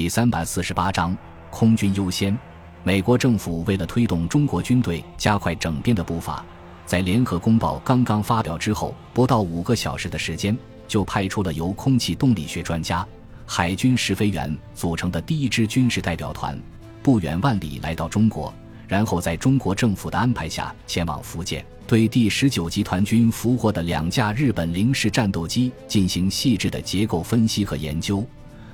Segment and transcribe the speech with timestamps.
[0.00, 1.14] 第三百四十八章
[1.50, 2.34] 空军优先。
[2.82, 6.42] 美国政府为了推动中国军队加快整编的步伐，
[6.86, 10.56] 在联合公报刚刚发表之后不到五个小时的时间，
[10.88, 13.06] 就派出了由空气动力学专家、
[13.44, 16.58] 海军试飞员组成的第一支军事代表团，
[17.02, 18.50] 不远万里来到中国，
[18.88, 28.24] 然后在中国政府的安排下前往福建，对第十九集团军俘获的两架日本零式战斗机进行细致的结构分析和研究。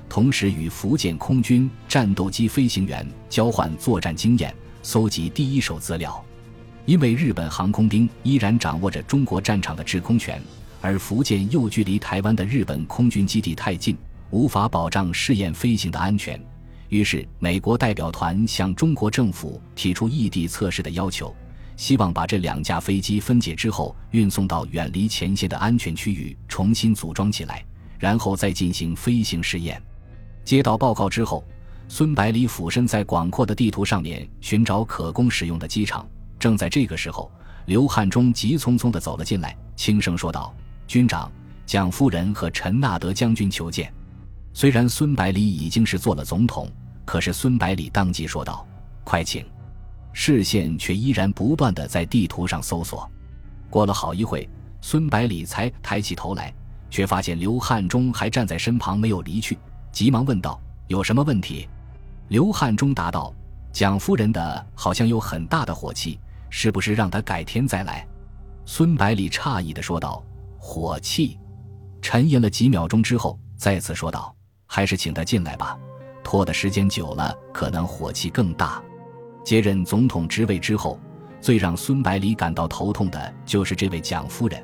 [0.09, 6.23] 同时与福建空军战斗机飞行员交换作战经验，搜集第一手资料。
[6.85, 10.41] 因为日本航空兵依然掌握着中国战场的制空权，
[10.79, 13.97] 而福建又距离台湾的日本空军基地太近，
[14.29, 16.41] 无法保障试验飞行的安全。
[16.87, 21.35] 于是，美国代表团向中国政府提出异地测试的要求，
[21.75, 27.61] 希望把这两架飞机分解之后运送到远离前线的安全区域，重新组装起来，
[27.99, 29.81] 然后再进行飞行试验。
[30.47, 31.43] 接到报告之后，
[31.89, 36.07] 孙百里俯身在广阔的地图上面寻找可供使用的机场。
[36.39, 37.29] 正在这个时候，
[37.65, 40.55] 刘汉忠急匆匆地走了进来，轻声说道
[40.87, 41.29] ：“军长，
[41.65, 43.93] 蒋夫人和陈纳德将军求见。”
[44.55, 46.71] 虽然孙百里已经是做了总统，
[47.03, 48.65] 可是孙百里当即说道
[49.03, 49.45] ：“快请。”
[50.13, 53.05] 视线却依然不断地在地图上搜索。
[53.69, 56.53] 过了好一会，孙百里才抬起头来，
[56.89, 59.57] 却发现刘汉忠还站在身旁，没有离去。
[59.97, 61.67] 急忙问道：“有什么问题？”
[62.29, 63.33] 刘汉忠答道
[63.73, 66.19] ：“蒋夫人的好像有很大的火气，
[66.51, 68.07] 是不是让她改天再来？”
[68.63, 70.23] 孙百里诧异的说道
[70.59, 71.39] ：“火气？”
[71.99, 74.31] 沉吟了几秒钟之后，再次说道
[74.69, 75.75] ：“还是请她进来吧，
[76.23, 78.79] 拖的时间久了，可能火气更大。”
[79.43, 80.99] 接任总统职位之后，
[81.41, 84.63] 最让孙百里感到头痛的就是这位蒋夫人，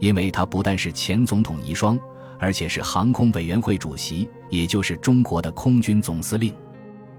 [0.00, 1.96] 因为她不但是前总统遗孀。
[2.42, 6.52] 而且是航空委员会主席，也就是中国的空军总司令。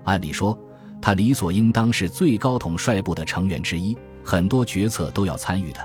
[0.04, 0.60] 按理说，
[1.02, 5.80] 他理所应当是最高统帅部的成员之一，很多决策都要参与的。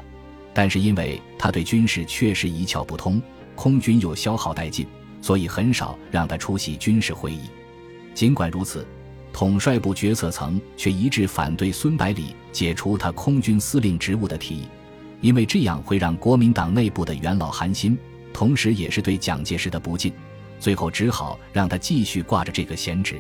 [0.53, 3.23] 但是因为他对军事确实一窍不通，
[3.55, 4.85] 空军又消耗殆尽，
[5.23, 7.43] 所以很少让他出席军事会议。
[8.15, 8.85] 尽管如此，
[9.33, 14.69] 统帅部决策层却一致反对孙百里解除他空军司令职务的提议，
[15.21, 17.97] 因为这样会让国民党内部的元老寒心。
[18.33, 20.13] 同时，也是对蒋介石的不敬，
[20.61, 23.17] 最后只好让他继续挂着这个闲职。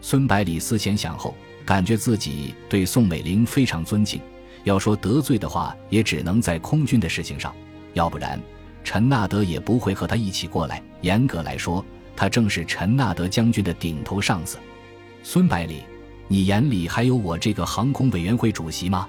[0.00, 4.20] 孙百里思前想后，感觉自己对宋美龄非常尊敬。
[4.64, 7.54] 要说得罪的话，也只能在空军的事情上，
[7.94, 8.40] 要不然
[8.84, 10.82] 陈纳德也不会和他一起过来。
[11.00, 14.58] 严格来说，他正是陈纳德将军的顶头上司。
[15.22, 15.82] 孙百里，
[16.28, 19.08] 你眼里还有我这个航空委员会主席吗？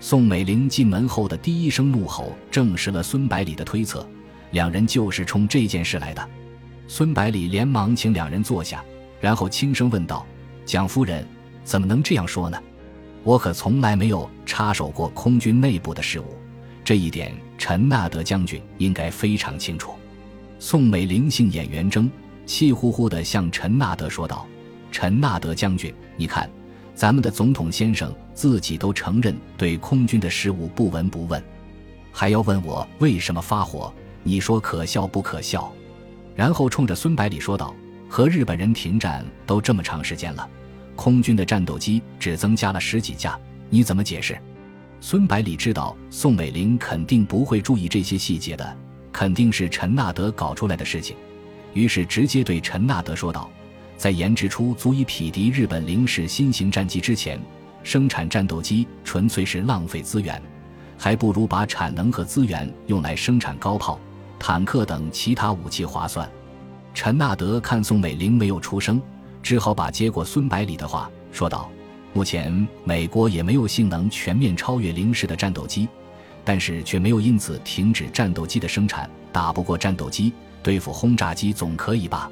[0.00, 4.06] 宋美龄进门后的第一声怒吼，证实了孙百里的推测。
[4.52, 6.28] 两人就是冲这件事来的。
[6.86, 8.84] 孙百里连忙请两人坐下，
[9.20, 10.24] 然后轻声问道
[10.64, 11.26] ：“蒋夫人，
[11.64, 12.58] 怎么能这样说呢？
[13.24, 16.24] 我可从来没有插手过空军内部的事务，
[16.84, 19.92] 这一点陈纳德将军应该非常清楚。”
[20.58, 22.10] 宋美龄杏眼圆睁，
[22.46, 24.46] 气呼呼地向陈纳德说道
[24.92, 26.50] ：“陈纳德将军，你看，
[26.94, 31.42] 咱们的总统先生自己都承认对空军的事务不闻不问，
[32.12, 33.90] 还要问我为什么发火？”
[34.22, 35.72] 你说可笑不可笑？
[36.34, 37.74] 然后冲着孙百里说道
[38.08, 40.48] ：“和日本人停战都这么长时间了，
[40.96, 43.38] 空军的战斗机只增加了十几架，
[43.68, 44.38] 你怎么解释？”
[45.00, 48.76] 孙百里知道宋美龄肯定不会注意这些细节的，
[49.12, 51.16] 肯定是陈纳德搞出来的事情，
[51.74, 53.50] 于是直接对陈纳德说道
[53.98, 57.40] ：“在研制出足以匹敌日本零式新型战机之前，
[57.82, 60.40] 生产战斗机纯粹是浪费资源，
[60.96, 63.98] 还不如把产能和资源用来生产高炮。”
[64.44, 66.28] 坦克等其他武器划算。
[66.92, 69.00] 陈纳德看宋美龄没有出声，
[69.40, 71.70] 只好把接过孙百里的话说道
[72.12, 75.88] ：“目前美国也没有性能全面超越零式的战斗机，
[76.44, 79.08] 但是却没有因此停止战斗机的生产。
[79.30, 82.28] 打不过战斗机，对付轰炸机总可以吧？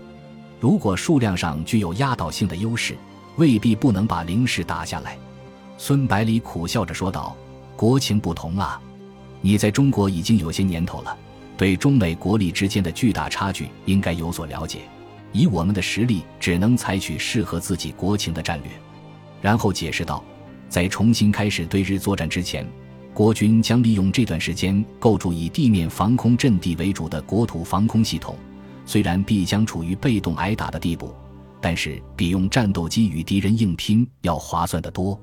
[0.59, 2.97] 如果数量上具有压倒性的优势，
[3.37, 5.17] 未必不能把零式打下来。”
[5.79, 7.37] 孙百里苦笑着说道
[7.77, 8.81] ：“国情不同啊，
[9.41, 11.17] 你在中国已经有些年头了。”
[11.61, 14.79] 对中美国力之间的巨大差距应该有所了解，
[15.31, 18.73] 以我们的实力，只能采取适合自己国情的战略。
[19.43, 20.25] 然后解释道，
[20.71, 22.67] 在重新开始对日作战之前，
[23.13, 28.35] 国军将利用这段时间构筑以地面防空阵地为主的国土防空系统。
[28.87, 31.15] 虽然必将处于被动挨打的地步，
[31.61, 35.21] 但是比用战斗机与敌人硬拼要划算得多。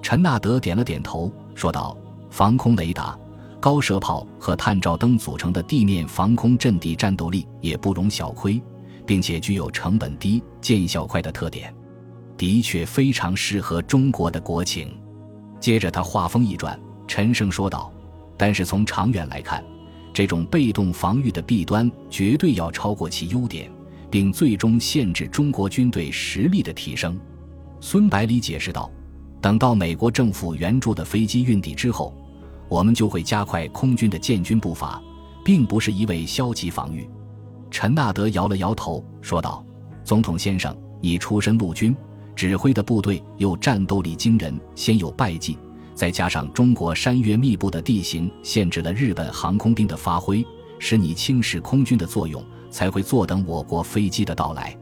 [0.00, 1.98] 陈纳德点了点头，说道
[2.30, 3.18] ：“防空雷达。”
[3.62, 8.60] 高射炮和探照灯组成的地面防空阵地战斗力也不容小窥，
[9.06, 11.72] 并且具有成本低、见效快的特点，
[12.36, 14.92] 的确非常适合中国的国情。
[15.60, 16.76] 接着他话锋一转，
[17.06, 17.92] 沉声说道
[18.36, 19.64] ：“但是从长远来看，
[20.12, 23.70] 这种被动防御的弊端绝对要超过其优点，
[24.10, 27.16] 并最终限制中国军队实力的提升。”
[27.80, 28.90] 孙百里解释道
[29.40, 32.12] ：“等到美国政府援助的飞机运抵之后，
[32.72, 34.98] 我们就会加快空军的建军步伐，
[35.44, 37.06] 并不是一味消极防御。”
[37.70, 39.62] 陈纳德摇了摇头，说道
[40.02, 41.94] ：“总统先生，你出身陆军，
[42.34, 45.58] 指挥的部队又战斗力惊人，先有败绩，
[45.94, 50.42] 再加上中国山岳密布的地形限制了日本航空兵的发挥，
[50.78, 54.74] 使你轻视空军的作用，才会坐等我国飞机的到来。”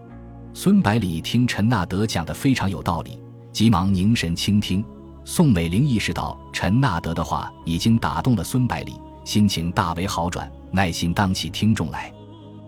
[0.54, 3.18] 孙百里听陈纳德讲得非常有道理，
[3.52, 4.84] 急忙凝神倾听。
[5.24, 12.12] 宋美龄意识到陈纳德的话已经打动了孙百里，心情大为好转，耐心当起听众来。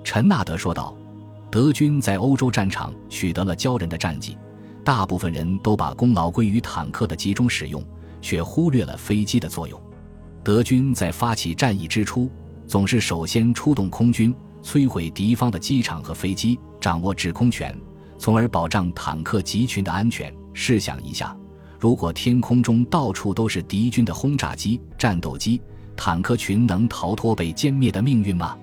[0.04, 0.94] 陈纳德说道
[1.50, 4.36] ：“德军在欧洲战场取得了骄人的战绩，
[4.84, 7.82] 大部分人都把功劳归于坦克的集中使用，
[8.20, 9.80] 却忽略了飞机的作用。
[10.44, 12.30] 德军在发起战役之初，
[12.66, 17.76] 总是首先出动空军，摧毁敌方的机场和飞机，掌握制空权，
[18.18, 20.32] 从而保障坦克集群的安全。
[20.54, 21.34] 试想一下，
[21.82, 25.60] 如果天空中到处都是敌军的轰炸机、战斗机，
[25.96, 28.56] 坦克群能逃脱被歼灭的命运吗？”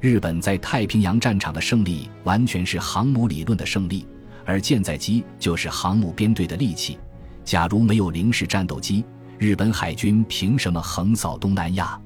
[0.00, 4.06] 日本在太平洋战场的胜利完全是航母理论的胜利，
[4.46, 6.96] 而舰载机就是航母编队的利器。
[7.44, 9.04] 假如没有零式战斗机，
[9.36, 12.00] 日本海军凭什么横扫东南亚？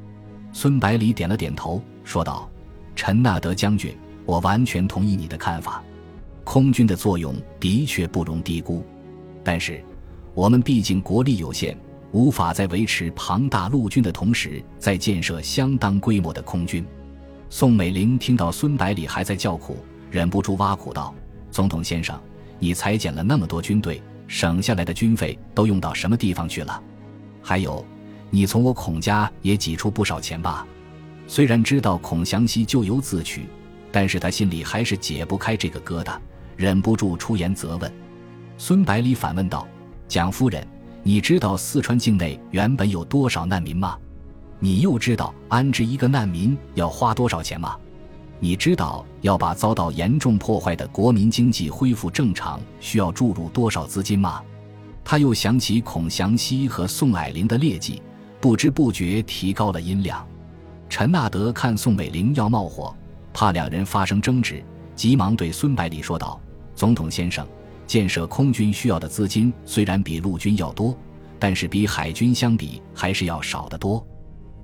[0.53, 2.51] 孙百里点了点头，说道
[2.97, 3.97] ：“陈纳德将军，
[4.27, 5.85] 我完全同意你的看法。
[6.43, 8.85] 空军的作用的确不容低估，
[9.45, 9.81] 但是
[10.35, 11.77] 我们毕竟国力有限，
[12.13, 16.85] 无法在维持庞大陆军的同时，再建设相当规模的空军。”
[17.51, 19.79] 宋美龄听到孙百里还在叫苦，
[20.11, 21.15] 忍不住挖苦道
[21.51, 22.19] ：“总统先生，
[22.59, 26.83] 你裁减了那么多军队，省下来的军费都用到什么地方去了？
[27.43, 27.85] 还有，
[28.31, 30.67] 你从我孔家也挤出不少钱吧？”
[31.27, 33.47] 虽然知道孔祥熙咎由自取，
[33.93, 36.17] 但是他心里还是解不开这个疙瘩，
[36.57, 37.93] 忍不住出言责问。
[38.57, 39.69] 孙百里反问道
[40.09, 40.67] ：“蒋夫人，
[41.03, 43.97] 你知道四川境内原本有多少难民吗？”
[44.61, 47.77] 你又知道安置一个难民要花多少钱吗？
[48.41, 54.43] 你知道要把遭到严重破坏的国民经济恢复正常需要注入多少资金吗？
[55.05, 58.03] 他又想起孔祥熙和宋霭龄的劣迹，
[58.41, 60.27] 不知不觉提高了音量。
[60.89, 62.93] 陈纳德看宋美龄要冒火，
[63.33, 64.65] 怕两人发生争执，
[64.97, 66.41] 急忙对孙百里说道
[66.75, 67.47] ：“总统先生，
[67.89, 70.97] 建设空军需要的资金虽然比陆军要多，
[71.39, 74.07] 但是比海军相比还是要少得多。”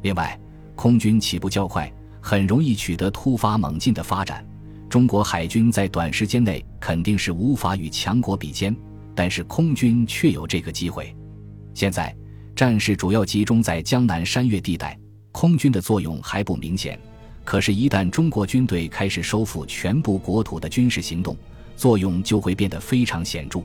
[0.02, 0.38] 另外，
[0.76, 1.90] 空军起步较快，
[2.20, 4.46] 很容易取得突发猛进的发展。
[4.90, 8.76] 中国海军在短时间内肯定是无法与强国比肩，
[9.14, 11.16] 但是空军却有这个机会。
[11.72, 12.14] 现在
[12.54, 14.96] 战事主要集中在江南山岳地带，
[15.32, 17.00] 空军的作用还不明显。
[17.42, 21.36] 可是，一旦中国军队开始收复全部国土的军事行动，
[21.76, 23.60] 作用就会变得非常显著。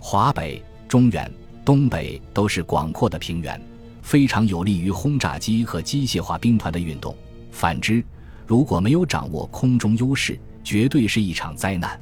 [0.00, 1.30] 华北、中原、
[1.64, 3.60] 东北都是广阔的平原。
[4.02, 7.12] 非常有利于轰炸机和机械化兵团的运动。
[7.50, 8.04] 反之，
[8.46, 12.00] 如果没有掌握空中优势，绝对是一场灾难。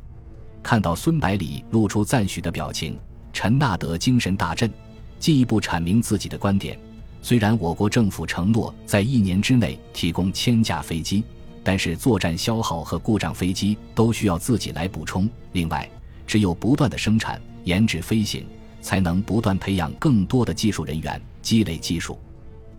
[0.62, 2.98] 看到孙百里露出赞许的表情，
[3.32, 4.70] 陈纳德精神大振，
[5.18, 6.78] 进一步阐明自己的观点：
[7.22, 11.24] 虽然我国政府承诺在一年之内提供千架飞机，
[11.64, 15.28] 但是作战消耗和故障飞机都需要自己来补充。
[15.52, 15.90] 另外，
[16.26, 18.46] 只有不断的生产、研制飞行，
[18.82, 21.20] 才能不断培养更多的技术人员。
[21.40, 22.18] 积累技术，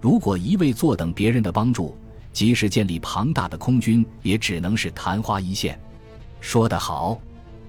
[0.02, 1.96] 如果一味坐等别人的帮助，
[2.34, 5.80] 即使建立庞大的空军，也只能是昙花一现。
[6.42, 7.20] 说得好，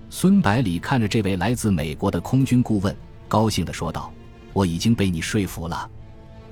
[0.08, 2.96] 孙百里看着这位来自美国的空军顾问，
[3.28, 4.12] 高兴地说道
[4.52, 5.90] ：“我已经被你说服了。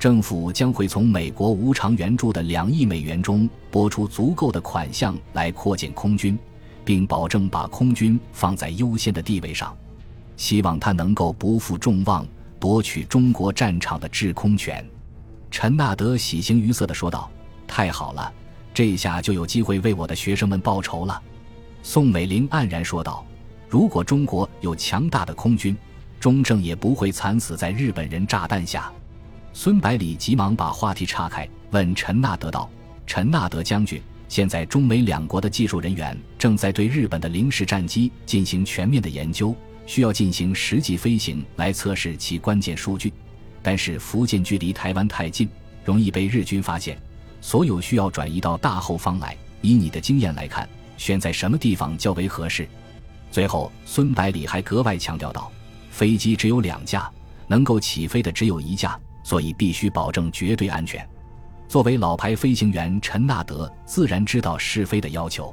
[0.04, 6.38] 政府将会从美国无偿援助的两亿美元中拨出足够的款项来扩建空军，
[6.84, 9.74] 并保证把空军放在优先的地位上。
[10.36, 12.22] 希望他能够不负众望。”
[12.60, 14.86] 夺取中国战场的制空权，
[15.50, 17.30] 陈纳德喜形于色地说道
[17.66, 18.30] ：“太好了，
[18.74, 21.18] 这下就有机会为我的学生们报仇了。”
[21.82, 23.24] 宋美龄黯然说道
[23.70, 25.74] ：“如果中国有强大的空军，
[26.20, 28.92] 中正也不会惨死在日本人炸弹下。”
[29.56, 32.68] 孙百里急忙把话题岔开，问陈纳德道
[33.06, 39.54] ：“陈纳德将军，现在中美两国的技术人员正在对日本的零式战机进行全面的研究。”
[39.86, 43.12] 需要进行实际飞行来测试其关键数据，
[43.62, 45.48] 但是福建距离台湾太近，
[45.84, 46.98] 容易被日军发现。
[47.40, 49.36] 所有需要转移到大后方来。
[49.60, 52.66] 以你的经验来看，选在什么地方较为合适？
[53.30, 55.52] 最后，孙百里还格外强调道
[55.92, 57.08] ：“飞机只有两架，
[57.46, 61.04] 能够起飞的只有一架，所以必须保证绝对安全。”
[61.66, 65.52] 作为老牌飞行员，陈纳德自然知道试飞的要求，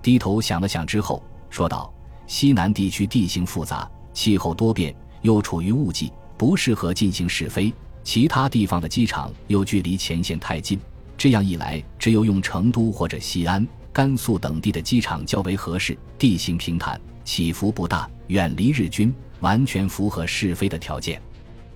[0.00, 1.92] 低头想了想之后说道
[2.28, 7.74] ：“西南地区地形复杂，气候多变，又处于雾季，不适合进行试飞。
[8.04, 10.78] 其他地方的机场又距离前线太近，
[11.16, 21.20] 这样一来，只有用成都或者西安。”甘肃等地的机场较为合适，地形平坦，起伏不大，远离日军，完全符合试飞的条件。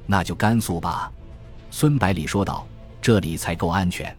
[0.06, 1.10] 那就甘肃吧，
[1.74, 2.66] 孙百里说道
[3.00, 4.14] ：“这里才够安全。”